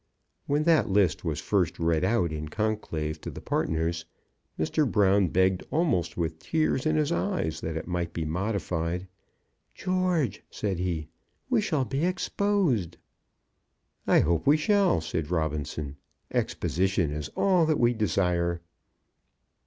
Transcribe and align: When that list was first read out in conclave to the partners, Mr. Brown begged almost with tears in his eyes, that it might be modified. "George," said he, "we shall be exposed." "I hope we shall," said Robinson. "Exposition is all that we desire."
When 0.47 0.63
that 0.63 0.89
list 0.89 1.23
was 1.23 1.39
first 1.39 1.77
read 1.77 2.03
out 2.03 2.31
in 2.33 2.49
conclave 2.49 3.21
to 3.21 3.29
the 3.29 3.39
partners, 3.39 4.05
Mr. 4.57 4.91
Brown 4.91 5.27
begged 5.27 5.61
almost 5.69 6.17
with 6.17 6.39
tears 6.39 6.87
in 6.87 6.95
his 6.95 7.11
eyes, 7.11 7.61
that 7.61 7.77
it 7.77 7.87
might 7.87 8.11
be 8.11 8.25
modified. 8.25 9.07
"George," 9.75 10.41
said 10.49 10.79
he, 10.79 11.07
"we 11.51 11.61
shall 11.61 11.85
be 11.85 12.03
exposed." 12.03 12.97
"I 14.07 14.21
hope 14.21 14.47
we 14.47 14.57
shall," 14.57 15.01
said 15.01 15.29
Robinson. 15.29 15.97
"Exposition 16.31 17.11
is 17.11 17.29
all 17.35 17.67
that 17.67 17.79
we 17.79 17.93
desire." 17.93 18.59